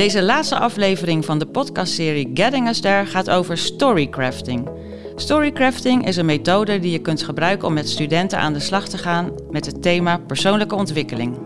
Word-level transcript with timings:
Deze 0.00 0.22
laatste 0.22 0.58
aflevering 0.58 1.24
van 1.24 1.38
de 1.38 1.46
podcastserie 1.46 2.30
Getting 2.34 2.68
Us 2.68 2.80
There 2.80 3.06
gaat 3.06 3.30
over 3.30 3.58
storycrafting. 3.58 4.68
Storycrafting 5.16 6.06
is 6.06 6.16
een 6.16 6.26
methode 6.26 6.78
die 6.78 6.90
je 6.90 6.98
kunt 6.98 7.22
gebruiken 7.22 7.68
om 7.68 7.74
met 7.74 7.88
studenten 7.88 8.38
aan 8.38 8.52
de 8.52 8.60
slag 8.60 8.88
te 8.88 8.98
gaan 8.98 9.32
met 9.50 9.66
het 9.66 9.82
thema 9.82 10.18
persoonlijke 10.18 10.74
ontwikkeling. 10.74 11.38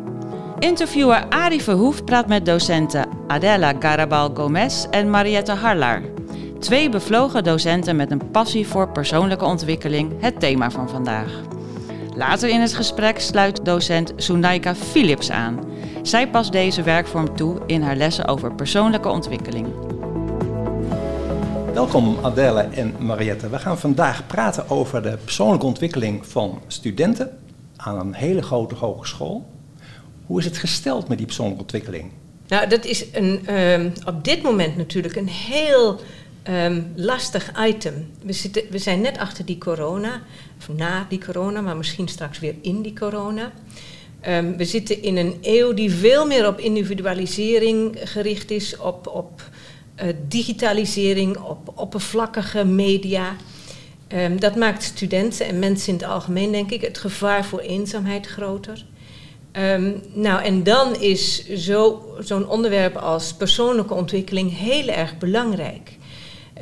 Interviewer 0.58 1.26
Arie 1.28 1.62
Verhoef 1.62 2.04
praat 2.04 2.28
met 2.28 2.46
docenten 2.46 3.08
Adela 3.26 3.74
Garabal 3.78 4.30
Gomez 4.34 4.84
en 4.90 5.10
Mariette 5.10 5.52
Harlaar. 5.52 6.02
Twee 6.58 6.88
bevlogen 6.88 7.44
docenten 7.44 7.96
met 7.96 8.10
een 8.10 8.30
passie 8.30 8.66
voor 8.66 8.88
persoonlijke 8.88 9.44
ontwikkeling, 9.44 10.12
het 10.20 10.40
thema 10.40 10.70
van 10.70 10.88
vandaag. 10.88 11.30
Later 12.16 12.48
in 12.48 12.60
het 12.60 12.74
gesprek 12.74 13.20
sluit 13.20 13.64
docent 13.64 14.12
Sunaika 14.16 14.74
Philips 14.74 15.30
aan. 15.30 15.60
Zij 16.02 16.28
past 16.28 16.52
deze 16.52 16.82
werkvorm 16.82 17.36
toe 17.36 17.60
in 17.66 17.82
haar 17.82 17.96
lessen 17.96 18.26
over 18.26 18.54
persoonlijke 18.54 19.08
ontwikkeling. 19.08 19.66
Welkom 21.72 22.18
Adele 22.22 22.60
en 22.60 22.94
Mariette. 22.98 23.48
We 23.50 23.58
gaan 23.58 23.78
vandaag 23.78 24.26
praten 24.26 24.70
over 24.70 25.02
de 25.02 25.18
persoonlijke 25.24 25.66
ontwikkeling 25.66 26.26
van 26.26 26.60
studenten 26.66 27.38
aan 27.76 27.98
een 27.98 28.14
hele 28.14 28.42
grote 28.42 28.74
hogeschool. 28.74 29.46
Hoe 30.26 30.38
is 30.38 30.44
het 30.44 30.58
gesteld 30.58 31.08
met 31.08 31.16
die 31.16 31.26
persoonlijke 31.26 31.62
ontwikkeling? 31.62 32.10
Nou, 32.48 32.68
dat 32.68 32.84
is 32.84 33.06
een, 33.12 33.54
um, 33.54 33.92
op 34.06 34.24
dit 34.24 34.42
moment 34.42 34.76
natuurlijk 34.76 35.16
een 35.16 35.28
heel 35.28 36.00
um, 36.48 36.92
lastig 36.94 37.52
item. 37.66 38.10
We, 38.22 38.32
zitten, 38.32 38.62
we 38.70 38.78
zijn 38.78 39.00
net 39.00 39.18
achter 39.18 39.44
die 39.44 39.58
corona, 39.58 40.22
of 40.58 40.68
na 40.76 41.06
die 41.08 41.24
corona, 41.24 41.60
maar 41.60 41.76
misschien 41.76 42.08
straks 42.08 42.38
weer 42.38 42.54
in 42.60 42.82
die 42.82 42.92
corona. 42.92 43.52
Um, 44.28 44.56
we 44.56 44.64
zitten 44.64 45.02
in 45.02 45.16
een 45.16 45.38
eeuw 45.42 45.72
die 45.72 45.90
veel 45.90 46.26
meer 46.26 46.46
op 46.46 46.58
individualisering 46.58 47.98
gericht 48.04 48.50
is, 48.50 48.76
op, 48.76 49.06
op 49.06 49.42
uh, 50.02 50.08
digitalisering, 50.28 51.38
op 51.38 51.72
oppervlakkige 51.74 52.64
media. 52.64 53.36
Um, 54.08 54.40
dat 54.40 54.56
maakt 54.56 54.82
studenten 54.82 55.46
en 55.46 55.58
mensen 55.58 55.88
in 55.88 55.98
het 55.98 56.08
algemeen, 56.08 56.52
denk 56.52 56.70
ik, 56.70 56.80
het 56.80 56.98
gevaar 56.98 57.44
voor 57.44 57.60
eenzaamheid 57.60 58.26
groter. 58.26 58.84
Nou, 60.12 60.42
en 60.42 60.62
dan 60.62 61.00
is 61.00 61.48
zo'n 61.48 61.98
zo 62.24 62.40
onderwerp 62.40 62.96
als 62.96 63.34
persoonlijke 63.34 63.94
ontwikkeling 63.94 64.58
heel 64.58 64.88
erg 64.88 65.18
belangrijk. 65.18 65.96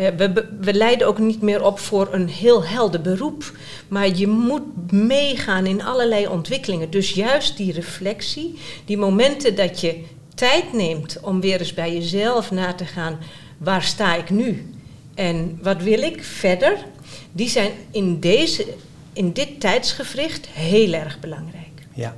Uh, 0.01 0.09
we, 0.17 0.49
we 0.61 0.75
leiden 0.75 1.07
ook 1.07 1.19
niet 1.19 1.43
meer 1.43 1.65
op 1.65 1.79
voor 1.79 2.09
een 2.13 2.29
heel 2.29 2.65
helder 2.65 3.01
beroep, 3.01 3.57
maar 3.89 4.09
je 4.09 4.27
moet 4.27 4.93
meegaan 4.93 5.67
in 5.67 5.83
allerlei 5.83 6.27
ontwikkelingen. 6.27 6.91
Dus 6.91 7.11
juist 7.11 7.57
die 7.57 7.73
reflectie, 7.73 8.59
die 8.85 8.97
momenten 8.97 9.55
dat 9.55 9.81
je 9.81 10.03
tijd 10.35 10.73
neemt 10.73 11.21
om 11.21 11.41
weer 11.41 11.59
eens 11.59 11.75
bij 11.75 11.93
jezelf 11.93 12.51
na 12.51 12.73
te 12.73 12.85
gaan, 12.85 13.19
waar 13.59 13.83
sta 13.83 14.15
ik 14.15 14.31
nu 14.31 14.71
en 15.15 15.59
wat 15.63 15.83
wil 15.83 16.03
ik 16.03 16.25
verder, 16.25 16.85
die 17.33 17.49
zijn 17.49 17.71
in, 17.91 18.21
deze, 18.21 18.67
in 19.13 19.33
dit 19.33 19.61
tijdsgevricht 19.61 20.47
heel 20.47 20.93
erg 20.93 21.21
belangrijk. 21.21 21.87
Ja 21.95 22.17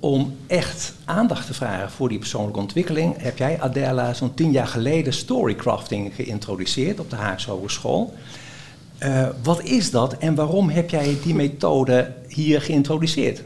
om 0.00 0.36
echt 0.46 0.92
aandacht 1.04 1.46
te 1.46 1.54
vragen 1.54 1.90
voor 1.90 2.08
die 2.08 2.18
persoonlijke 2.18 2.60
ontwikkeling, 2.60 3.22
heb 3.22 3.38
jij, 3.38 3.60
Adela, 3.60 4.14
zo'n 4.14 4.34
tien 4.34 4.52
jaar 4.52 4.66
geleden 4.66 5.12
storycrafting 5.12 6.14
geïntroduceerd 6.14 7.00
op 7.00 7.10
de 7.10 7.16
Haagse 7.16 7.50
Hogeschool. 7.50 8.14
Uh, 9.02 9.28
wat 9.42 9.62
is 9.62 9.90
dat 9.90 10.16
en 10.18 10.34
waarom 10.34 10.68
heb 10.68 10.90
jij 10.90 11.16
die 11.22 11.34
methode 11.34 12.12
hier 12.28 12.62
geïntroduceerd? 12.62 13.42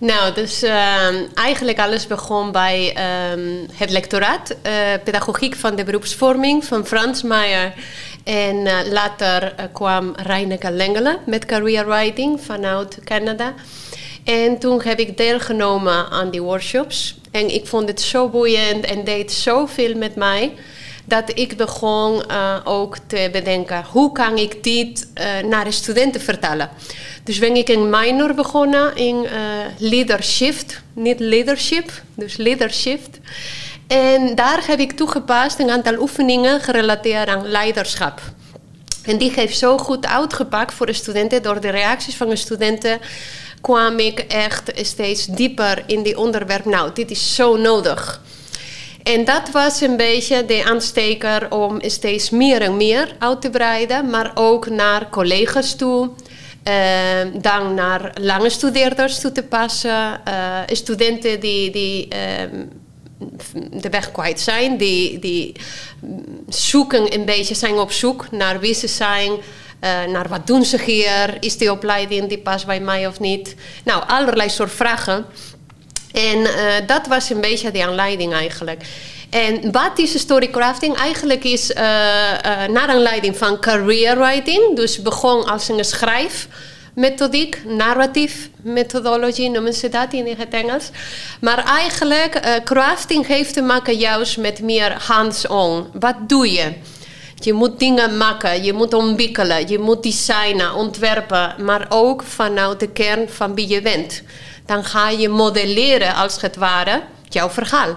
Nou, 0.00 0.34
dus 0.34 0.62
uh, 0.62 1.34
eigenlijk 1.34 1.78
alles 1.78 2.06
begon 2.06 2.52
bij 2.52 2.96
um, 3.32 3.66
het 3.72 3.90
lectoraat 3.90 4.50
uh, 4.50 4.72
pedagogiek 5.04 5.54
van 5.54 5.76
de 5.76 5.84
beroepsvorming 5.84 6.64
van 6.64 6.86
Frans 6.86 7.22
Meijer. 7.22 7.74
En 8.24 8.56
uh, 8.56 8.78
later 8.90 9.54
kwam 9.72 10.12
Reineke 10.16 10.70
Lengelen 10.70 11.18
met 11.26 11.44
career 11.44 11.86
writing 11.86 12.40
vanuit 12.40 12.98
Canada. 13.04 13.54
En 14.24 14.58
toen 14.58 14.80
heb 14.82 14.98
ik 14.98 15.16
deelgenomen 15.16 16.10
aan 16.10 16.30
die 16.30 16.42
workshops. 16.42 17.16
En 17.30 17.54
ik 17.54 17.66
vond 17.66 17.88
het 17.88 18.00
zo 18.00 18.28
boeiend 18.28 18.84
en 18.84 19.04
deed 19.04 19.32
zoveel 19.32 19.94
met 19.94 20.14
mij. 20.14 20.52
Dat 21.04 21.30
ik 21.34 21.56
begon 21.56 22.22
uh, 22.30 22.56
ook 22.64 22.96
te 23.06 23.28
bedenken, 23.32 23.84
hoe 23.90 24.12
kan 24.12 24.38
ik 24.38 24.62
dit 24.62 25.08
uh, 25.14 25.48
naar 25.48 25.64
de 25.64 25.70
studenten 25.70 26.20
vertellen? 26.20 26.70
Dus 27.24 27.38
ben 27.38 27.56
ik 27.56 27.68
een 27.68 27.90
minor 27.90 28.34
begonnen 28.34 28.96
in 28.96 29.24
uh, 29.24 29.30
leadership, 29.78 30.80
niet 30.92 31.20
leadership, 31.20 31.90
dus 32.14 32.36
leadership. 32.36 33.00
En 33.86 34.34
daar 34.34 34.62
heb 34.66 34.78
ik 34.78 34.92
toegepast 34.92 35.58
een 35.58 35.70
aantal 35.70 35.98
oefeningen 35.98 36.60
gerelateerd 36.60 37.28
aan 37.28 37.46
leiderschap. 37.46 38.20
En 39.02 39.18
die 39.18 39.32
heeft 39.34 39.58
zo 39.58 39.78
goed 39.78 40.06
uitgepakt 40.06 40.74
voor 40.74 40.86
de 40.86 40.92
studenten 40.92 41.42
door 41.42 41.60
de 41.60 41.70
reacties 41.70 42.16
van 42.16 42.28
de 42.28 42.36
studenten 42.36 43.00
kwam 43.64 43.98
ik 43.98 44.18
echt 44.18 44.72
steeds 44.74 45.26
dieper 45.26 45.82
in 45.86 46.02
die 46.02 46.18
onderwerp. 46.18 46.64
Nou, 46.64 46.90
dit 46.94 47.10
is 47.10 47.34
zo 47.34 47.56
nodig. 47.56 48.20
En 49.02 49.24
dat 49.24 49.50
was 49.50 49.80
een 49.80 49.96
beetje 49.96 50.44
de 50.44 50.64
aansteker 50.64 51.50
om 51.50 51.80
steeds 51.80 52.30
meer 52.30 52.60
en 52.60 52.76
meer 52.76 53.16
uit 53.18 53.40
te 53.40 53.50
breiden, 53.50 54.10
maar 54.10 54.30
ook 54.34 54.68
naar 54.68 55.10
collega's 55.10 55.76
toe. 55.76 56.10
Uh, 56.68 56.74
dan 57.40 57.74
naar 57.74 58.16
lange 58.20 58.50
studeerders 58.50 59.20
toe 59.20 59.32
te 59.32 59.42
passen. 59.42 60.20
Uh, 60.28 60.58
studenten 60.66 61.40
die, 61.40 61.70
die 61.70 62.08
uh, 62.14 62.20
de 63.80 63.90
weg 63.90 64.12
kwijt 64.12 64.40
zijn, 64.40 64.76
die, 64.76 65.18
die 65.18 65.52
zoeken 66.48 67.14
een 67.14 67.24
beetje, 67.24 67.54
zijn 67.54 67.74
op 67.74 67.92
zoek 67.92 68.30
naar 68.30 68.60
wie 68.60 68.74
ze 68.74 68.88
zijn. 68.88 69.32
Uh, 69.84 70.04
naar 70.04 70.28
wat 70.28 70.46
doen 70.46 70.64
ze 70.64 70.82
hier? 70.82 71.36
Is 71.40 71.56
die 71.56 71.70
opleiding 71.70 72.28
die 72.28 72.38
past 72.38 72.66
bij 72.66 72.80
mij 72.80 73.06
of 73.06 73.20
niet? 73.20 73.54
Nou, 73.84 74.02
allerlei 74.06 74.48
soort 74.50 74.72
vragen. 74.72 75.26
En 76.12 76.38
uh, 76.38 76.48
dat 76.86 77.06
was 77.06 77.30
een 77.30 77.40
beetje 77.40 77.70
de 77.70 77.84
aanleiding 77.84 78.32
eigenlijk. 78.32 78.82
En 79.30 79.72
wat 79.72 79.98
is 79.98 80.18
storycrafting? 80.18 80.96
Eigenlijk 80.96 81.44
is 81.44 81.70
uh, 81.70 81.76
naar 82.66 82.86
aanleiding 82.88 83.36
van 83.36 83.60
career 83.60 84.18
writing. 84.18 84.76
Dus 84.76 85.02
begon 85.02 85.44
als 85.44 85.68
een 85.68 85.84
schrijfmethodiek, 85.84 87.62
narratief 87.64 88.48
methodology 88.62 89.48
noemen 89.48 89.74
ze 89.74 89.88
dat 89.88 90.12
in 90.12 90.34
het 90.38 90.54
Engels. 90.54 90.90
Maar 91.40 91.64
eigenlijk, 91.64 92.60
crafting 92.64 93.26
heeft 93.26 93.54
te 93.54 93.62
maken 93.62 93.94
juist 93.96 94.36
met 94.36 94.60
meer 94.60 94.92
hands-on. 95.06 95.86
Wat 95.92 96.16
doe 96.28 96.52
je? 96.52 96.72
Je 97.34 97.52
moet 97.52 97.78
dingen 97.78 98.16
maken, 98.16 98.64
je 98.64 98.72
moet 98.72 98.94
ontwikkelen, 98.94 99.68
je 99.68 99.78
moet 99.78 100.02
designen, 100.02 100.74
ontwerpen, 100.74 101.54
maar 101.64 101.86
ook 101.88 102.22
vanuit 102.22 102.80
de 102.80 102.88
kern 102.88 103.28
van 103.28 103.54
wie 103.54 103.68
je 103.68 103.82
bent. 103.82 104.22
Dan 104.66 104.84
ga 104.84 105.10
je 105.10 105.28
modelleren 105.28 106.14
als 106.14 106.40
het 106.40 106.56
ware 106.56 107.02
jouw 107.28 107.50
verhaal. 107.50 107.96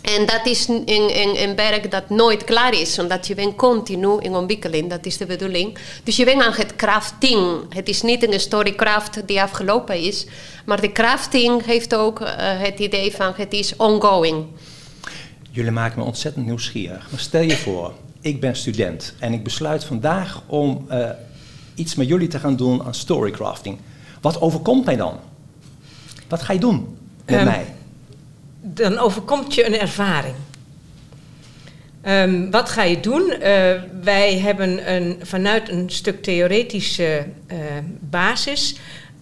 En 0.00 0.26
dat 0.26 0.46
is 0.46 0.68
een, 0.68 0.82
een, 1.42 1.56
werk 1.56 1.90
dat 1.90 2.10
nooit 2.10 2.44
klaar 2.44 2.72
is, 2.72 2.98
omdat 2.98 3.26
je 3.26 3.34
bent 3.34 3.56
continu 3.56 4.16
in 4.20 4.34
ontwikkeling, 4.34 4.90
dat 4.90 5.06
is 5.06 5.16
de 5.16 5.26
bedoeling. 5.26 5.78
Dus 6.04 6.16
je 6.16 6.24
bent 6.24 6.42
aan 6.42 6.52
het 6.52 6.76
crafting. 6.76 7.74
Het 7.74 7.88
is 7.88 8.02
niet 8.02 8.32
een 8.32 8.40
storycraft 8.40 9.26
die 9.26 9.42
afgelopen 9.42 9.98
is, 9.98 10.26
maar 10.64 10.80
de 10.80 10.92
crafting 10.92 11.64
heeft 11.64 11.94
ook 11.94 12.20
uh, 12.20 12.28
het 12.36 12.78
idee 12.78 13.12
van 13.12 13.32
het 13.36 13.52
is 13.52 13.76
ongoing. 13.76 14.46
Jullie 15.50 15.70
maken 15.70 15.98
me 15.98 16.04
ontzettend 16.04 16.46
nieuwsgierig. 16.46 17.06
Maar 17.10 17.20
stel 17.20 17.42
je 17.42 17.56
voor, 17.56 17.92
ik 18.20 18.40
ben 18.40 18.56
student 18.56 19.14
en 19.18 19.32
ik 19.32 19.44
besluit 19.44 19.84
vandaag 19.84 20.42
om 20.46 20.86
uh, 20.90 21.10
iets 21.74 21.94
met 21.94 22.08
jullie 22.08 22.28
te 22.28 22.38
gaan 22.38 22.56
doen 22.56 22.82
aan 22.82 22.94
storycrafting. 22.94 23.78
Wat 24.20 24.40
overkomt 24.40 24.84
mij 24.84 24.96
dan? 24.96 25.18
Wat 26.28 26.42
ga 26.42 26.52
je 26.52 26.58
doen 26.58 26.98
met 27.24 27.38
um, 27.38 27.44
mij? 27.44 27.74
Dan 28.60 28.98
overkomt 28.98 29.54
je 29.54 29.66
een 29.66 29.78
ervaring. 29.78 30.34
Um, 32.06 32.50
wat 32.50 32.68
ga 32.68 32.82
je 32.82 33.00
doen? 33.00 33.32
Uh, 33.32 33.38
wij 34.02 34.38
hebben 34.38 34.94
een, 34.94 35.18
vanuit 35.22 35.68
een 35.68 35.90
stuk 35.90 36.22
theoretische 36.22 37.26
uh, 37.52 37.58
basis 38.00 38.76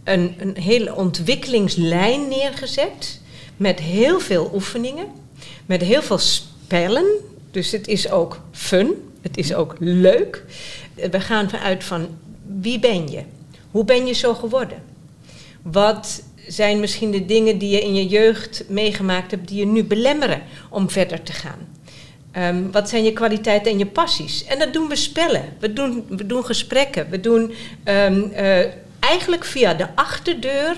een, 0.05 0.34
een 0.38 0.56
hele 0.56 0.94
ontwikkelingslijn 0.94 2.28
neergezet 2.28 3.20
met 3.56 3.81
heel 3.81 4.20
veel 4.20 4.50
oefeningen, 4.55 5.06
met 5.67 5.82
heel 5.82 6.02
veel 6.02 6.19
spellen 6.19 7.06
dus 7.58 7.72
het 7.72 7.88
is 7.88 8.10
ook 8.10 8.40
fun, 8.52 9.12
het 9.22 9.37
is 9.37 9.55
ook 9.55 9.76
leuk. 9.78 10.44
We 10.94 11.20
gaan 11.20 11.50
vanuit 11.50 11.84
van 11.84 12.08
wie 12.60 12.78
ben 12.78 13.10
je? 13.10 13.22
Hoe 13.70 13.84
ben 13.84 14.06
je 14.06 14.12
zo 14.12 14.34
geworden? 14.34 14.82
Wat 15.62 16.22
zijn 16.46 16.81
misschien 16.81 17.10
de 17.10 17.25
dingen 17.25 17.58
die 17.58 17.70
je 17.70 17.81
in 17.81 17.94
je 17.94 18.06
jeugd 18.06 18.64
meegemaakt 18.69 19.31
hebt 19.31 19.49
die 19.49 19.58
je 19.58 19.66
nu 19.66 19.84
belemmeren 19.84 20.43
om 20.70 20.90
verder 20.90 21.22
te 21.22 21.32
gaan? 21.32 21.58
Um, 22.37 22.72
wat 22.72 22.88
zijn 22.88 23.05
je 23.05 23.12
kwaliteiten 23.12 23.72
en 23.72 23.78
je 23.78 23.87
passies? 23.87 24.44
En 24.44 24.58
dat 24.58 24.72
doen 24.72 24.88
we 24.88 24.96
spellen, 24.96 25.44
we 25.60 25.72
doen, 25.72 26.05
we 26.08 26.26
doen 26.26 26.44
gesprekken, 26.44 27.10
we 27.10 27.20
doen 27.20 27.55
um, 27.84 28.31
uh, 28.32 28.58
eigenlijk 28.99 29.44
via 29.44 29.75
de 29.75 29.87
achterdeur 29.94 30.76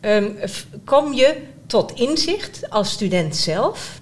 um, 0.00 0.38
kom 0.84 1.12
je 1.12 1.36
tot 1.66 1.92
inzicht 1.92 2.70
als 2.70 2.90
student 2.90 3.36
zelf. 3.36 4.00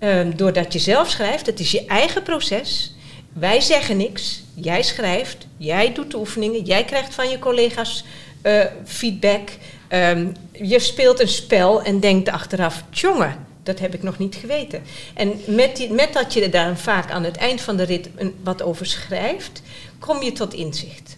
Ehm, 0.00 0.36
doordat 0.36 0.72
je 0.72 0.78
zelf 0.78 1.08
schrijft, 1.10 1.46
het 1.46 1.60
is 1.60 1.70
je 1.70 1.86
eigen 1.86 2.22
proces. 2.22 2.94
Wij 3.32 3.60
zeggen 3.60 3.96
niks, 3.96 4.42
jij 4.54 4.82
schrijft, 4.82 5.46
jij 5.56 5.92
doet 5.92 6.10
de 6.10 6.18
oefeningen, 6.18 6.64
jij 6.64 6.84
krijgt 6.84 7.14
van 7.14 7.28
je 7.28 7.38
collega's 7.38 8.04
eh, 8.42 8.64
feedback. 8.84 9.48
Ehm, 9.88 10.26
je 10.52 10.78
speelt 10.78 11.20
een 11.20 11.28
spel 11.28 11.82
en 11.82 12.00
denkt 12.00 12.28
achteraf, 12.28 12.84
jongen, 12.90 13.46
dat 13.62 13.78
heb 13.78 13.94
ik 13.94 14.02
nog 14.02 14.18
niet 14.18 14.34
geweten. 14.34 14.82
En 15.14 15.32
met, 15.46 15.90
met 15.90 16.12
dat 16.12 16.32
je 16.32 16.48
daar 16.48 16.76
vaak 16.76 17.10
aan 17.10 17.24
het 17.24 17.36
eind 17.36 17.60
van 17.60 17.76
de 17.76 17.82
rit 17.82 18.08
wat 18.42 18.62
over 18.62 18.86
schrijft, 18.86 19.62
kom 19.98 20.22
je 20.22 20.32
tot 20.32 20.54
inzicht. 20.54 21.16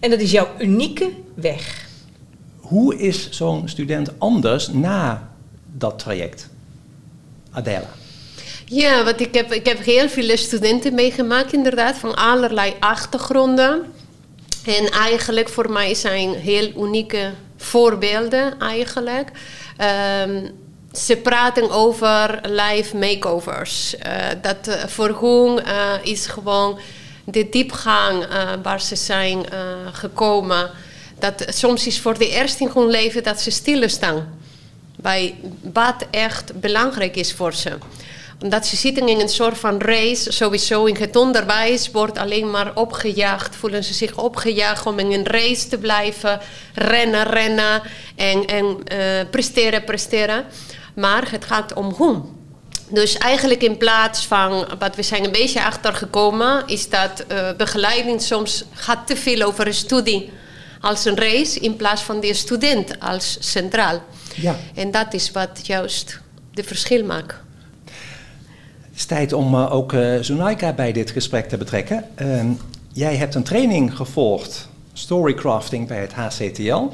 En 0.00 0.10
dat 0.10 0.20
is 0.20 0.30
jouw 0.30 0.48
unieke 0.58 1.10
weg. 1.34 1.88
Hoe 2.56 2.98
is 2.98 3.30
zo'n 3.30 3.68
student 3.68 4.18
anders 4.18 4.68
na 4.68 5.30
dat 5.72 5.98
traject? 5.98 6.48
Adela. 7.50 7.90
Ja, 8.66 9.04
want 9.04 9.20
ik 9.20 9.34
heb, 9.34 9.52
ik 9.52 9.66
heb 9.66 9.84
heel 9.84 10.08
veel 10.08 10.36
studenten 10.36 10.94
meegemaakt, 10.94 11.52
inderdaad, 11.52 11.96
van 11.96 12.14
allerlei 12.14 12.74
achtergronden. 12.80 13.92
En 14.64 14.90
eigenlijk 14.90 15.48
voor 15.48 15.70
mij 15.70 15.94
zijn 15.94 16.34
heel 16.34 16.72
unieke 16.76 17.30
voorbeelden 17.56 18.58
eigenlijk. 18.58 19.30
Um, 20.26 20.50
ze 20.92 21.16
praten 21.16 21.70
over 21.70 22.40
live 22.42 22.96
makeovers. 22.96 23.94
Uh, 23.94 24.26
dat 24.42 24.68
uh, 24.68 24.74
voor 24.86 25.18
hun 25.20 25.66
uh, 25.66 25.92
is 26.02 26.26
gewoon 26.26 26.78
de 27.24 27.48
diepgang 27.48 28.26
waar 28.62 28.80
ze 28.80 28.96
zijn 28.96 29.44
gekomen. 29.92 30.70
Dat 31.18 31.44
soms 31.48 31.86
is 31.86 32.00
voor 32.00 32.18
de 32.18 32.28
eerste 32.28 32.64
in 32.64 32.70
hun 32.74 32.90
leven 32.90 33.22
dat 33.22 33.40
ze 33.40 33.50
stilstaan. 33.50 34.38
Bij 34.96 35.34
wat 35.72 36.06
echt 36.10 36.60
belangrijk 36.60 37.16
is 37.16 37.32
voor 37.32 37.54
ze 37.54 37.78
omdat 38.42 38.66
ze 38.66 38.76
zitten 38.76 39.08
in 39.08 39.20
een 39.20 39.28
soort 39.28 39.58
van 39.58 39.80
race, 39.80 40.32
sowieso 40.32 40.84
in 40.84 40.96
het 40.96 41.16
onderwijs 41.16 41.90
wordt 41.90 42.18
alleen 42.18 42.50
maar 42.50 42.74
opgejaagd, 42.74 43.56
voelen 43.56 43.84
ze 43.84 43.94
zich 43.94 44.16
opgejaagd 44.16 44.86
om 44.86 44.98
in 44.98 45.12
een 45.12 45.26
race 45.26 45.68
te 45.68 45.78
blijven, 45.78 46.40
rennen, 46.74 47.22
rennen 47.22 47.82
en, 48.16 48.46
en 48.46 48.64
uh, 48.64 48.98
presteren, 49.30 49.84
presteren. 49.84 50.44
Maar 50.94 51.30
het 51.30 51.44
gaat 51.44 51.72
om 51.74 51.90
hoe. 51.90 52.22
Dus 52.88 53.18
eigenlijk 53.18 53.62
in 53.62 53.76
plaats 53.76 54.26
van, 54.26 54.66
wat 54.78 54.96
we 54.96 55.02
zijn 55.02 55.24
een 55.24 55.32
beetje 55.32 55.64
achtergekomen, 55.64 56.62
is 56.66 56.88
dat 56.88 57.24
uh, 57.32 57.50
begeleiding 57.56 58.22
soms 58.22 58.64
gaat 58.72 59.06
te 59.06 59.16
veel 59.16 59.42
over 59.42 59.66
een 59.66 59.74
studie 59.74 60.32
als 60.80 61.04
een 61.04 61.16
race 61.16 61.60
in 61.60 61.76
plaats 61.76 62.02
van 62.02 62.20
de 62.20 62.34
student 62.34 63.00
als 63.00 63.36
centraal. 63.40 64.02
Ja. 64.34 64.56
En 64.74 64.90
dat 64.90 65.14
is 65.14 65.30
wat 65.30 65.60
juist 65.62 66.20
de 66.52 66.64
verschil 66.64 67.04
maakt. 67.04 67.43
Het 68.94 69.02
is 69.02 69.08
tijd 69.08 69.32
om 69.32 69.54
uh, 69.54 69.72
ook 69.72 69.92
uh, 69.92 70.20
Zunaika 70.20 70.72
bij 70.72 70.92
dit 70.92 71.10
gesprek 71.10 71.48
te 71.48 71.56
betrekken. 71.56 72.04
Uh, 72.22 72.44
jij 72.92 73.16
hebt 73.16 73.34
een 73.34 73.42
training 73.42 73.96
gevolgd, 73.96 74.68
storycrafting 74.92 75.88
bij 75.88 76.00
het 76.00 76.12
HCTL. 76.12 76.88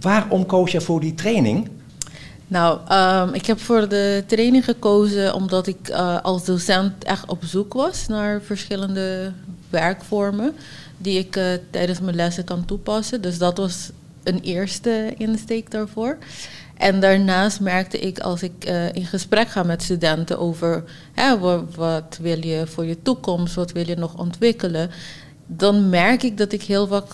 Waarom 0.00 0.46
koos 0.46 0.70
je 0.72 0.80
voor 0.80 1.00
die 1.00 1.14
training? 1.14 1.68
Nou, 2.46 2.78
um, 2.92 3.34
ik 3.34 3.46
heb 3.46 3.60
voor 3.60 3.88
de 3.88 4.24
training 4.26 4.64
gekozen 4.64 5.34
omdat 5.34 5.66
ik 5.66 5.88
uh, 5.88 6.20
als 6.22 6.44
docent 6.44 7.04
echt 7.04 7.28
op 7.28 7.44
zoek 7.44 7.72
was 7.72 8.06
naar 8.06 8.42
verschillende 8.42 9.32
werkvormen 9.70 10.54
die 10.98 11.18
ik 11.18 11.40
tijdens 11.70 12.00
mijn 12.00 12.16
lessen 12.16 12.44
kan 12.44 12.64
toepassen. 12.64 13.20
Dus 13.20 13.38
dat 13.38 13.56
was 13.56 13.90
een 14.22 14.40
eerste 14.40 15.14
insteek 15.16 15.70
daarvoor. 15.70 16.18
En 16.78 17.00
daarnaast 17.00 17.60
merkte 17.60 17.98
ik 17.98 18.18
als 18.18 18.42
ik 18.42 18.68
uh, 18.68 18.92
in 18.92 19.06
gesprek 19.06 19.48
ga 19.48 19.62
met 19.62 19.82
studenten 19.82 20.38
over 20.38 20.84
hè, 21.12 21.38
wat, 21.38 21.62
wat, 21.74 22.18
wil 22.20 22.46
je 22.46 22.66
voor 22.66 22.84
je 22.84 23.02
toekomst, 23.02 23.54
wat 23.54 23.72
wil 23.72 23.86
je 23.86 23.96
nog 23.96 24.18
ontwikkelen, 24.18 24.90
dan 25.46 25.88
merk 25.88 26.22
ik 26.22 26.38
dat 26.38 26.52
ik 26.52 26.62
heel 26.62 26.86
vaak 26.86 27.06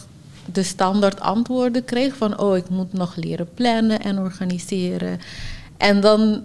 de 0.52 0.62
standaard 0.62 1.20
antwoorden 1.20 1.84
kreeg 1.84 2.16
van 2.16 2.38
oh 2.38 2.56
ik 2.56 2.68
moet 2.68 2.92
nog 2.92 3.16
leren 3.16 3.48
plannen 3.54 4.00
en 4.00 4.18
organiseren. 4.18 5.20
En 5.76 6.00
dan 6.00 6.42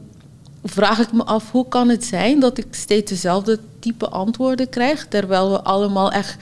vraag 0.64 1.00
ik 1.00 1.12
me 1.12 1.24
af 1.24 1.52
hoe 1.52 1.68
kan 1.68 1.90
het 1.90 2.06
zijn 2.06 2.40
dat 2.40 2.58
ik 2.58 2.68
steeds 2.72 3.12
dezelfde 3.12 3.60
type 3.80 4.10
antwoorden 4.10 4.70
krijg, 4.70 5.08
terwijl 5.08 5.52
we 5.52 5.62
allemaal 5.62 6.12
echt 6.12 6.38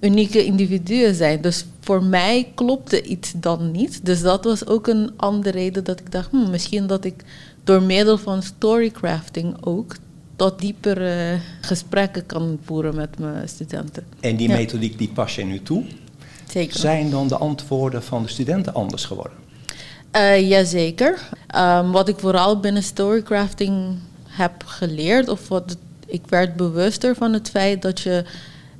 unieke 0.00 0.44
individuen 0.44 1.14
zijn. 1.14 1.40
Dus 1.40 1.64
voor 1.82 2.04
mij 2.04 2.52
klopte 2.54 3.02
iets 3.02 3.32
dan 3.36 3.70
niet. 3.70 4.06
Dus 4.06 4.20
dat 4.20 4.44
was 4.44 4.66
ook 4.66 4.86
een 4.86 5.12
andere 5.16 5.58
reden 5.58 5.84
dat 5.84 6.00
ik 6.00 6.12
dacht, 6.12 6.30
hmm, 6.30 6.50
misschien 6.50 6.86
dat 6.86 7.04
ik 7.04 7.24
door 7.64 7.82
middel 7.82 8.18
van 8.18 8.42
storycrafting 8.42 9.56
ook 9.60 9.94
tot 10.36 10.58
diepere 10.60 11.38
gesprekken 11.60 12.26
kan 12.26 12.58
voeren 12.64 12.94
met 12.94 13.18
mijn 13.18 13.48
studenten. 13.48 14.04
En 14.20 14.36
die 14.36 14.48
methodiek 14.48 14.98
die 14.98 15.08
pas 15.08 15.34
je 15.34 15.44
nu 15.44 15.62
toe? 15.62 15.84
Zeker. 16.48 16.78
Zijn 16.78 17.10
dan 17.10 17.28
de 17.28 17.36
antwoorden 17.36 18.02
van 18.02 18.22
de 18.22 18.28
studenten 18.28 18.74
anders 18.74 19.04
geworden? 19.04 19.36
Uh, 20.16 20.48
jazeker. 20.48 21.28
Um, 21.56 21.92
wat 21.92 22.08
ik 22.08 22.18
vooral 22.18 22.60
binnen 22.60 22.82
storycrafting 22.82 23.98
heb 24.26 24.64
geleerd, 24.64 25.28
of 25.28 25.48
wat 25.48 25.76
ik 26.06 26.22
werd 26.28 26.56
bewuster 26.56 27.14
van 27.14 27.32
het 27.32 27.50
feit 27.50 27.82
dat 27.82 28.00
je 28.00 28.24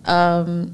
um, 0.09 0.73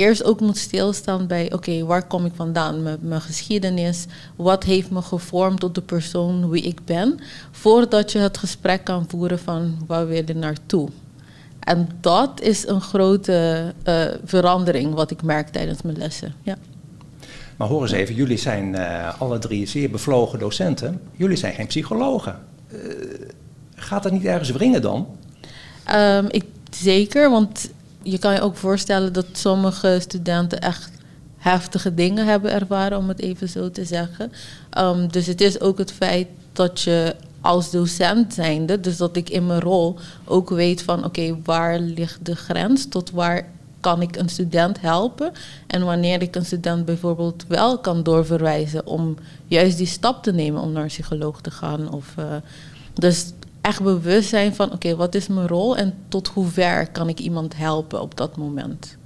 eerst 0.00 0.24
ook 0.24 0.40
moet 0.40 0.56
stilstaan 0.56 1.26
bij, 1.26 1.52
oké, 1.52 1.84
waar 1.84 2.06
kom 2.06 2.24
ik 2.24 2.32
vandaan? 2.34 2.82
Mijn, 2.82 2.98
mijn 3.00 3.20
geschiedenis, 3.20 4.06
wat 4.36 4.64
heeft 4.64 4.90
me 4.90 5.02
gevormd 5.02 5.60
tot 5.60 5.74
de 5.74 5.80
persoon 5.80 6.48
wie 6.48 6.62
ik 6.62 6.84
ben, 6.84 7.18
voordat 7.50 8.12
je 8.12 8.18
het 8.18 8.38
gesprek 8.38 8.84
kan 8.84 9.04
voeren 9.08 9.38
van 9.38 9.78
waar 9.86 10.06
wil 10.06 10.22
je 10.26 10.34
naartoe. 10.34 10.88
En 11.60 11.88
dat 12.00 12.40
is 12.40 12.66
een 12.66 12.80
grote 12.80 13.72
uh, 13.88 14.04
verandering 14.24 14.94
wat 14.94 15.10
ik 15.10 15.22
merk 15.22 15.48
tijdens 15.48 15.82
mijn 15.82 15.98
lessen. 15.98 16.34
Ja. 16.42 16.56
Maar 17.56 17.68
hoor 17.68 17.82
eens 17.82 17.92
even, 17.92 18.14
jullie 18.14 18.38
zijn 18.38 18.74
uh, 18.74 19.20
alle 19.20 19.38
drie 19.38 19.66
zeer 19.66 19.90
bevlogen 19.90 20.38
docenten. 20.38 21.00
Jullie 21.16 21.36
zijn 21.36 21.54
geen 21.54 21.66
psychologen. 21.66 22.38
Uh, 22.72 22.80
gaat 23.74 24.02
dat 24.02 24.12
niet 24.12 24.24
ergens 24.24 24.50
wringen 24.50 24.82
dan? 24.82 25.06
Um, 25.94 26.26
ik, 26.28 26.44
zeker, 26.70 27.30
want 27.30 27.70
je 28.02 28.18
kan 28.18 28.34
je 28.34 28.40
ook 28.40 28.56
voorstellen 28.56 29.12
dat 29.12 29.26
sommige 29.32 29.98
studenten 30.00 30.60
echt 30.60 30.90
heftige 31.38 31.94
dingen 31.94 32.26
hebben 32.26 32.52
ervaren, 32.52 32.98
om 32.98 33.08
het 33.08 33.20
even 33.20 33.48
zo 33.48 33.70
te 33.70 33.84
zeggen. 33.84 34.32
Um, 34.78 35.08
dus 35.08 35.26
het 35.26 35.40
is 35.40 35.60
ook 35.60 35.78
het 35.78 35.92
feit 35.92 36.26
dat 36.52 36.80
je 36.80 37.14
als 37.40 37.70
docent 37.70 38.34
zijnde, 38.34 38.80
dus 38.80 38.96
dat 38.96 39.16
ik 39.16 39.30
in 39.30 39.46
mijn 39.46 39.60
rol 39.60 39.98
ook 40.24 40.50
weet 40.50 40.82
van 40.82 41.04
oké, 41.04 41.36
waar 41.44 41.78
ligt 41.78 42.24
de 42.26 42.36
grens, 42.36 42.88
tot 42.88 43.10
waar 43.10 43.48
kan 43.80 44.02
ik 44.02 44.16
een 44.16 44.28
student 44.28 44.80
helpen 44.80 45.32
en 45.66 45.84
wanneer 45.84 46.22
ik 46.22 46.36
een 46.36 46.44
student 46.44 46.84
bijvoorbeeld 46.84 47.44
wel 47.48 47.78
kan 47.78 48.02
doorverwijzen 48.02 48.86
om 48.86 49.16
juist 49.46 49.76
die 49.76 49.86
stap 49.86 50.22
te 50.22 50.32
nemen 50.32 50.62
om 50.62 50.72
naar 50.72 50.82
een 50.82 50.88
psycholoog 50.88 51.40
te 51.40 51.50
gaan. 51.50 51.92
Of, 51.92 52.14
uh, 52.18 52.24
dus 52.94 53.32
echt 53.60 53.82
bewust 53.82 54.28
zijn 54.28 54.54
van 54.54 54.72
oké, 54.72 54.96
wat 54.96 55.14
is 55.14 55.26
mijn 55.26 55.48
rol 55.48 55.76
en 55.76 55.94
tot 56.08 56.28
hoe 56.28 56.48
ver 56.48 56.90
kan 56.90 57.08
ik 57.08 57.18
iemand 57.18 57.56
helpen 57.56 58.00
op 58.00 58.16
dat 58.16 58.36
moment. 58.36 58.98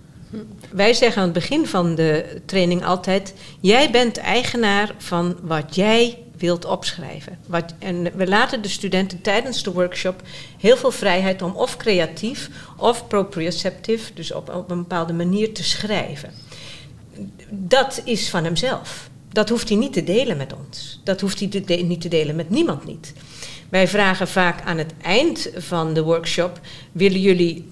Wij 0.70 0.94
zeggen 0.94 1.22
aan 1.22 1.28
het 1.28 1.38
begin 1.38 1.66
van 1.66 1.94
de 1.94 2.40
training 2.46 2.84
altijd: 2.84 3.34
jij 3.60 3.90
bent 3.90 4.16
eigenaar 4.16 4.94
van 4.98 5.36
wat 5.42 5.74
jij 5.74 6.18
wilt 6.36 6.64
opschrijven. 6.64 7.38
Wat, 7.46 7.74
en 7.78 8.16
we 8.16 8.26
laten 8.26 8.62
de 8.62 8.68
studenten 8.68 9.20
tijdens 9.20 9.62
de 9.62 9.72
workshop 9.72 10.22
heel 10.58 10.76
veel 10.76 10.90
vrijheid 10.90 11.42
om 11.42 11.52
of 11.56 11.76
creatief 11.76 12.50
of 12.76 13.06
proprioceptief, 13.06 14.12
dus 14.14 14.32
op, 14.32 14.54
op 14.54 14.70
een 14.70 14.78
bepaalde 14.78 15.12
manier 15.12 15.54
te 15.54 15.64
schrijven. 15.64 16.30
Dat 17.50 18.02
is 18.04 18.30
van 18.30 18.44
hemzelf. 18.44 19.10
Dat 19.32 19.48
hoeft 19.48 19.68
hij 19.68 19.78
niet 19.78 19.92
te 19.92 20.04
delen 20.04 20.36
met 20.36 20.54
ons. 20.66 21.00
Dat 21.04 21.20
hoeft 21.20 21.38
hij 21.38 21.82
niet 21.82 22.00
te 22.00 22.08
delen 22.08 22.36
met 22.36 22.50
niemand 22.50 22.84
niet. 22.84 23.12
Wij 23.74 23.88
vragen 23.88 24.28
vaak 24.28 24.60
aan 24.64 24.78
het 24.78 24.92
eind 25.02 25.50
van 25.56 25.94
de 25.94 26.02
workshop: 26.02 26.60
willen 26.92 27.20
jullie 27.20 27.68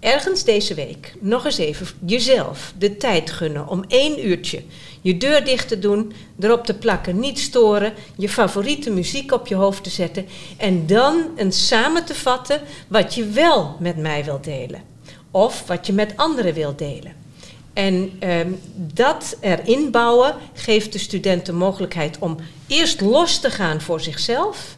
ergens 0.00 0.44
deze 0.44 0.74
week 0.74 1.14
nog 1.20 1.44
eens 1.44 1.58
even 1.58 1.86
jezelf 2.06 2.72
de 2.78 2.96
tijd 2.96 3.30
gunnen 3.30 3.68
om 3.68 3.84
één 3.88 4.26
uurtje 4.26 4.62
je 5.00 5.16
deur 5.16 5.44
dicht 5.44 5.68
te 5.68 5.78
doen, 5.78 6.12
erop 6.40 6.64
te 6.64 6.74
plakken, 6.74 7.18
niet 7.18 7.38
storen, 7.38 7.92
je 8.16 8.28
favoriete 8.28 8.90
muziek 8.90 9.32
op 9.32 9.46
je 9.46 9.54
hoofd 9.54 9.84
te 9.84 9.90
zetten 9.90 10.26
en 10.56 10.86
dan 10.86 11.24
eens 11.36 11.66
samen 11.66 12.04
te 12.04 12.14
vatten 12.14 12.60
wat 12.88 13.14
je 13.14 13.26
wel 13.26 13.76
met 13.78 13.96
mij 13.96 14.24
wilt 14.24 14.44
delen 14.44 14.82
of 15.30 15.66
wat 15.66 15.86
je 15.86 15.92
met 15.92 16.16
anderen 16.16 16.54
wilt 16.54 16.78
delen. 16.78 17.12
En 17.72 18.12
ehm, 18.18 18.52
dat 18.76 19.36
erin 19.40 19.90
bouwen 19.90 20.34
geeft 20.52 20.92
de 20.92 20.98
student 20.98 21.46
de 21.46 21.52
mogelijkheid 21.52 22.18
om 22.18 22.36
eerst 22.66 23.00
los 23.00 23.40
te 23.40 23.50
gaan 23.50 23.80
voor 23.80 24.00
zichzelf 24.00 24.76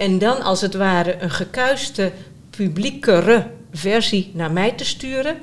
en 0.00 0.18
dan 0.18 0.42
als 0.42 0.60
het 0.60 0.74
ware 0.74 1.16
een 1.18 1.30
gekuiste, 1.30 2.12
publiekere 2.50 3.46
versie 3.72 4.30
naar 4.34 4.52
mij 4.52 4.72
te 4.72 4.84
sturen. 4.84 5.36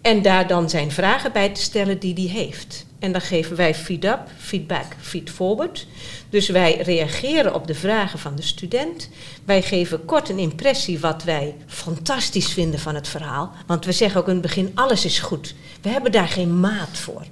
En 0.00 0.22
daar 0.22 0.46
dan 0.46 0.70
zijn 0.70 0.90
vragen 0.90 1.32
bij 1.32 1.48
te 1.48 1.60
stellen 1.60 1.98
die 1.98 2.14
hij 2.14 2.40
heeft. 2.40 2.86
En 2.98 3.12
dan 3.12 3.20
geven 3.20 3.56
wij 3.56 3.74
feed-up, 3.74 4.20
feedback, 4.38 4.86
feed-forward. 5.00 5.86
Dus 6.34 6.48
wij 6.48 6.76
reageren 6.76 7.54
op 7.54 7.66
de 7.66 7.74
vragen 7.74 8.18
van 8.18 8.36
de 8.36 8.42
student. 8.42 9.08
Wij 9.44 9.62
geven 9.62 10.04
kort 10.04 10.28
een 10.28 10.38
impressie 10.38 11.00
wat 11.00 11.22
wij 11.22 11.54
fantastisch 11.66 12.52
vinden 12.52 12.80
van 12.80 12.94
het 12.94 13.08
verhaal. 13.08 13.52
Want 13.66 13.84
we 13.84 13.92
zeggen 13.92 14.20
ook 14.20 14.26
in 14.26 14.32
het 14.32 14.42
begin: 14.42 14.70
alles 14.74 15.04
is 15.04 15.18
goed. 15.18 15.54
We 15.82 15.88
hebben 15.88 16.12
daar 16.12 16.28
geen 16.28 16.60
maat 16.60 16.98
voor. 16.98 17.22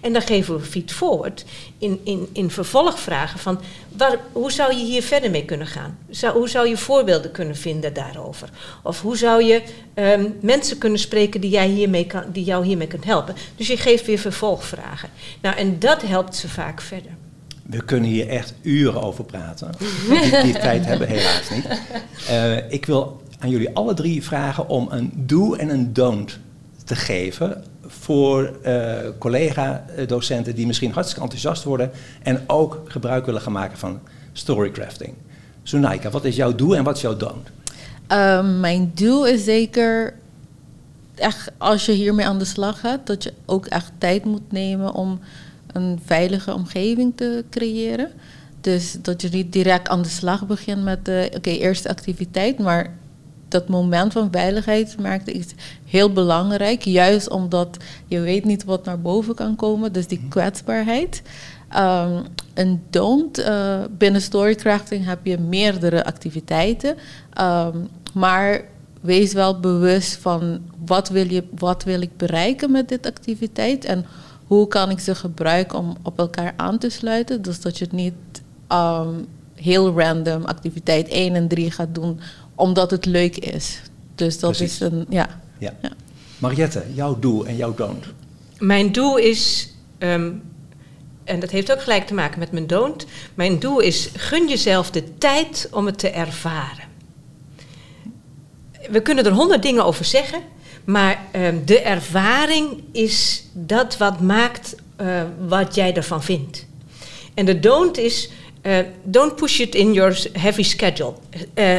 En 0.00 0.12
dan 0.12 0.22
geven 0.22 0.56
we 0.56 0.64
feed 0.64 0.92
forward 0.92 1.44
in, 1.78 2.00
in, 2.04 2.28
in 2.32 2.50
vervolgvragen 2.50 3.38
van 3.38 3.60
waar, 3.96 4.18
hoe 4.32 4.52
zou 4.52 4.74
je 4.74 4.84
hier 4.84 5.02
verder 5.02 5.30
mee 5.30 5.44
kunnen 5.44 5.66
gaan? 5.66 5.98
Hoe 6.32 6.48
zou 6.48 6.68
je 6.68 6.76
voorbeelden 6.76 7.30
kunnen 7.30 7.56
vinden 7.56 7.94
daarover? 7.94 8.48
Of 8.82 9.00
hoe 9.00 9.16
zou 9.16 9.44
je 9.44 9.62
ehm, 9.94 10.28
mensen 10.40 10.78
kunnen 10.78 10.98
spreken 10.98 11.40
die, 11.40 11.50
jij 11.50 11.68
hiermee 11.68 12.06
kan, 12.06 12.24
die 12.32 12.44
jou 12.44 12.66
hiermee 12.66 12.86
kunnen 12.86 13.08
helpen? 13.08 13.34
Dus 13.56 13.66
je 13.66 13.76
geeft 13.76 14.06
weer 14.06 14.18
vervolgvragen. 14.18 15.10
Nou, 15.40 15.56
en 15.56 15.78
dat 15.78 16.02
helpt 16.02 16.36
ze 16.36 16.48
vaak 16.48 16.80
verder. 16.80 17.19
We 17.70 17.84
kunnen 17.84 18.10
hier 18.10 18.28
echt 18.28 18.54
uren 18.62 19.02
over 19.02 19.24
praten. 19.24 19.70
Die, 20.08 20.42
die 20.42 20.52
tijd 20.52 20.86
hebben 20.86 21.08
we 21.08 21.14
helaas 21.14 21.50
niet. 21.50 21.66
Uh, 22.30 22.72
ik 22.72 22.86
wil 22.86 23.22
aan 23.38 23.50
jullie 23.50 23.74
alle 23.74 23.94
drie 23.94 24.22
vragen 24.22 24.68
om 24.68 24.88
een 24.90 25.12
do 25.16 25.54
en 25.54 25.68
een 25.68 25.92
don't 25.92 26.38
te 26.84 26.96
geven 26.96 27.64
voor 27.86 28.52
uh, 28.64 28.96
collega-docenten 29.18 30.54
die 30.54 30.66
misschien 30.66 30.92
hartstikke 30.92 31.22
enthousiast 31.22 31.64
worden 31.64 31.90
en 32.22 32.42
ook 32.46 32.80
gebruik 32.84 33.26
willen 33.26 33.40
gaan 33.40 33.52
maken 33.52 33.78
van 33.78 34.00
storycrafting. 34.32 35.14
Sunaika, 35.62 36.10
wat 36.10 36.24
is 36.24 36.36
jouw 36.36 36.54
doel 36.54 36.76
en 36.76 36.84
wat 36.84 36.96
is 36.96 37.02
jouw 37.02 37.16
don't? 37.16 37.48
Uh, 38.12 38.60
mijn 38.60 38.92
doel 38.94 39.26
is 39.26 39.44
zeker, 39.44 40.14
echt 41.14 41.50
als 41.58 41.86
je 41.86 41.92
hiermee 41.92 42.26
aan 42.26 42.38
de 42.38 42.44
slag 42.44 42.80
gaat, 42.80 43.06
dat 43.06 43.22
je 43.22 43.32
ook 43.46 43.66
echt 43.66 43.92
tijd 43.98 44.24
moet 44.24 44.52
nemen 44.52 44.94
om 44.94 45.20
een 45.72 46.00
veilige 46.04 46.54
omgeving 46.54 47.12
te 47.16 47.44
creëren. 47.50 48.10
Dus 48.60 48.96
dat 49.02 49.22
je 49.22 49.28
niet 49.28 49.52
direct 49.52 49.88
aan 49.88 50.02
de 50.02 50.08
slag 50.08 50.46
begint 50.46 50.82
met 50.82 51.04
de 51.04 51.30
oké, 51.36 51.50
eerste 51.50 51.88
activiteit, 51.88 52.58
maar 52.58 52.94
dat 53.50 53.68
moment 53.68 54.12
van 54.12 54.28
veiligheid 54.30 54.96
merkte 54.98 55.32
ik 55.32 55.54
heel 55.84 56.12
belangrijk. 56.12 56.82
Juist 56.82 57.30
omdat 57.30 57.76
je 58.06 58.20
weet 58.20 58.44
niet 58.44 58.64
wat 58.64 58.84
naar 58.84 59.00
boven 59.00 59.34
kan 59.34 59.56
komen. 59.56 59.92
Dus 59.92 60.06
die 60.06 60.18
mhm. 60.18 60.28
kwetsbaarheid. 60.28 61.22
Um, 61.76 62.22
en 62.54 62.82
don't. 62.90 63.38
Uh, 63.38 63.80
binnen 63.98 64.20
storycrafting 64.20 65.04
heb 65.04 65.18
je 65.22 65.38
meerdere 65.38 66.04
activiteiten. 66.04 66.96
Um, 67.40 67.88
maar 68.12 68.64
wees 69.00 69.32
wel 69.32 69.60
bewust 69.60 70.16
van 70.16 70.60
wat 70.86 71.08
wil, 71.08 71.30
je, 71.30 71.44
wat 71.58 71.84
wil 71.84 72.00
ik 72.00 72.16
bereiken 72.16 72.70
met 72.70 72.88
dit 72.88 73.06
activiteit. 73.06 73.84
En 73.84 74.06
hoe 74.50 74.68
kan 74.68 74.90
ik 74.90 74.98
ze 74.98 75.14
gebruiken 75.14 75.78
om 75.78 75.96
op 76.02 76.18
elkaar 76.18 76.54
aan 76.56 76.78
te 76.78 76.88
sluiten. 76.88 77.42
Dus 77.42 77.60
dat 77.60 77.78
je 77.78 77.84
het 77.84 77.92
niet 77.92 78.14
um, 78.72 79.26
heel 79.54 80.00
random 80.00 80.44
activiteit 80.44 81.08
1 81.08 81.34
en 81.34 81.48
3 81.48 81.70
gaat 81.70 81.94
doen 81.94 82.20
omdat 82.54 82.90
het 82.90 83.04
leuk 83.04 83.36
is. 83.36 83.80
Dus 84.14 84.38
dat 84.38 84.60
is 84.60 84.80
een, 84.80 85.06
ja. 85.08 85.40
ja. 85.58 85.72
ja. 85.82 85.90
Mariette, 86.38 86.84
jouw 86.94 87.18
doel 87.18 87.46
en 87.46 87.56
jouw 87.56 87.74
don't? 87.74 88.04
Mijn 88.58 88.92
doel 88.92 89.16
is, 89.16 89.72
um, 89.98 90.42
en 91.24 91.40
dat 91.40 91.50
heeft 91.50 91.72
ook 91.72 91.82
gelijk 91.82 92.06
te 92.06 92.14
maken 92.14 92.38
met 92.38 92.52
mijn 92.52 92.66
don't. 92.66 93.06
Mijn 93.34 93.58
doel 93.58 93.80
is, 93.80 94.10
gun 94.14 94.48
jezelf 94.48 94.90
de 94.90 95.18
tijd 95.18 95.68
om 95.72 95.86
het 95.86 95.98
te 95.98 96.10
ervaren. 96.10 96.84
We 98.90 99.02
kunnen 99.02 99.24
er 99.24 99.32
honderd 99.32 99.62
dingen 99.62 99.84
over 99.84 100.04
zeggen, 100.04 100.40
maar 100.84 101.24
um, 101.36 101.62
de 101.64 101.80
ervaring 101.80 102.82
is 102.92 103.44
dat 103.52 103.96
wat 103.96 104.20
maakt 104.20 104.74
uh, 105.00 105.22
wat 105.48 105.74
jij 105.74 105.94
ervan 105.94 106.22
vindt. 106.22 106.66
En 107.34 107.46
de 107.46 107.60
don't 107.60 107.98
is, 107.98 108.30
uh, 108.62 108.78
don't 109.02 109.36
push 109.36 109.58
it 109.58 109.74
in 109.74 109.92
your 109.92 110.26
heavy 110.32 110.62
schedule. 110.62 111.14
Uh, 111.54 111.76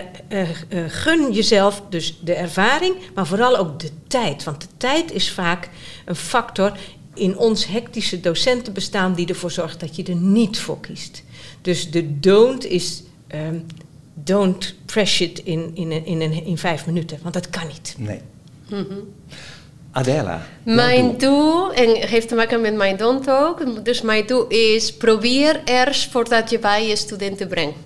gun 0.88 1.32
jezelf 1.32 1.82
dus 1.90 2.20
de 2.24 2.34
ervaring, 2.34 2.96
maar 3.16 3.28
vooral 3.28 3.58
ook 3.58 3.80
de 3.80 3.90
tijd. 4.08 4.44
Want 4.44 4.62
de 4.62 4.68
tijd 4.78 5.12
is 5.12 5.32
vaak 5.32 5.70
een 6.06 6.16
factor 6.16 6.72
in 7.14 7.38
ons 7.38 7.68
hectische 7.68 8.20
docentenbestaan 8.20 9.14
die 9.14 9.28
ervoor 9.28 9.52
zorgt 9.52 9.80
dat 9.80 9.96
je 9.96 10.04
er 10.04 10.16
niet 10.16 10.60
voor 10.60 10.80
kiest. 10.80 11.24
Dus 11.62 11.92
de 11.92 12.20
don't 12.20 12.66
is 12.66 13.04
um, 13.36 13.66
don't 14.14 14.76
press 14.86 15.22
it 15.22 15.40
in, 15.40 15.72
in, 15.74 15.92
in, 15.92 16.22
in, 16.22 16.46
in 16.46 16.58
vijf 16.58 16.86
minuten, 16.86 17.20
want 17.22 17.34
dat 17.34 17.50
kan 17.50 17.68
niet. 17.68 17.96
Nee. 17.98 18.22
Mm. 18.72 19.14
Adela. 19.92 20.42
Mijn 20.64 21.18
doel, 21.18 21.74
en 21.74 22.08
heeft 22.08 22.28
te 22.28 22.36
maken 22.36 22.62
met 22.62 22.76
mijn 22.76 22.98
don't 22.98 23.30
ook. 23.30 23.86
Dus 23.86 24.02
mijn 24.02 24.26
doel 24.26 24.48
is 24.48 24.94
probeer 24.94 25.62
eerst 25.66 26.12
voordat 26.12 26.50
je 26.50 26.60
bij 26.60 26.88
je 26.88 26.96
studenten 26.96 27.48
brengt 27.48 27.78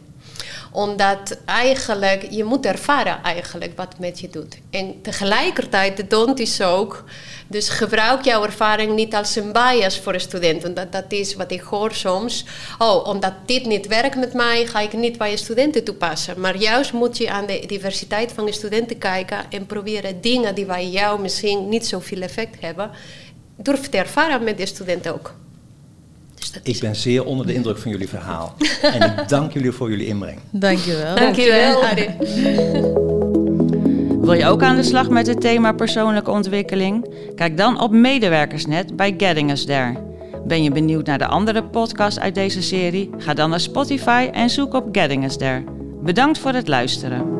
omdat 0.75 1.38
eigenlijk, 1.46 2.27
je 2.29 2.44
moet 2.44 2.65
ervaren 2.65 3.24
eigenlijk 3.24 3.72
wat 3.75 4.00
met 4.00 4.20
je 4.20 4.29
doet. 4.29 4.58
En 4.70 5.01
tegelijkertijd, 5.01 5.98
de 5.98 6.08
don't 6.08 6.39
is 6.39 6.62
ook, 6.62 7.03
dus 7.48 7.70
gebruik 7.70 8.24
jouw 8.25 8.44
ervaring 8.44 8.96
niet 8.96 9.15
als 9.15 9.36
een 9.36 9.51
bias 9.51 10.00
voor 10.00 10.13
een 10.13 10.20
student. 10.20 10.63
Want 10.63 10.91
dat, 10.91 11.05
is 11.08 11.36
wat 11.36 11.51
ik 11.51 11.62
hoor 11.62 11.94
soms. 11.94 12.46
Oh, 12.77 13.08
omdat 13.08 13.34
dit 13.46 13.65
niet 13.65 13.88
werkt 13.88 14.15
met 14.15 14.34
mij, 14.34 14.65
ga 14.65 14.79
ik 14.79 14.94
niet 14.94 15.17
bij 15.17 15.32
je 15.32 15.38
studenten 15.38 15.84
toepassen. 15.84 16.39
Maar 16.39 16.58
juist 16.58 16.94
moet 16.94 17.17
je 17.17 17.29
aan 17.29 17.46
de 17.46 17.63
diversiteit 17.67 18.32
van 18.32 18.46
de 18.46 18.51
studenten 18.51 18.98
kijken 18.98 19.51
en 19.51 19.65
proberen 19.65 20.22
dingen 20.22 20.55
die 20.55 20.65
bij 20.65 20.88
jou 20.88 21.22
misschien 21.22 21.70
niet 21.70 21.88
zoveel 21.88 22.22
effect 22.22 22.62
hebben, 22.62 22.91
durf 23.58 23.89
te 23.89 23.98
ervaren 23.98 24.44
met 24.44 24.58
de 24.58 24.65
studenten 24.65 25.13
ook. 25.13 25.34
Ik 26.64 26.80
ben 26.80 26.96
zeer 26.96 27.25
onder 27.25 27.46
de 27.46 27.54
indruk 27.54 27.78
van 27.78 27.92
jullie 27.92 28.10
verhaal. 28.10 28.56
en 28.94 29.02
ik 29.02 29.30
dank 29.30 29.54
jullie 29.54 29.72
voor 29.72 29.90
jullie 29.90 30.08
inbreng. 30.08 30.40
Dankjewel. 30.50 31.16
Dankjewel, 31.16 31.84
Arie. 31.84 32.10
Wil 34.22 34.34
je 34.34 34.46
ook 34.46 34.64
aan 34.64 34.75
de 34.75 34.84
slag 34.84 35.10
met 35.10 35.28
het 35.28 35.42
thema 35.42 35.72
persoonlijke 35.72 36.32
ontwikkeling? 36.32 37.06
Kijk 37.36 37.58
dan 37.58 37.82
op 37.82 37.92
Medewerkersnet 37.92 38.96
bij 38.96 39.14
Getting 39.18 39.52
Us 39.52 39.66
There. 39.66 39.94
Ben 40.46 40.64
je 40.64 40.72
benieuwd 40.72 41.06
naar 41.06 41.18
de 41.18 41.28
andere 41.28 41.64
podcasts 41.64 42.20
uit 42.20 42.36
deze 42.36 42.62
serie? 42.62 43.10
Ga 43.18 43.34
dan 43.34 43.50
naar 43.50 43.60
Spotify 43.60 44.30
en 44.32 44.50
zoek 44.50 44.74
op 44.74 44.88
Getting 44.92 45.25
Us 45.25 45.38
There. 45.38 45.64
Bedankt 46.02 46.40
voor 46.40 46.52
het 46.52 46.68
luisteren. 46.68 47.35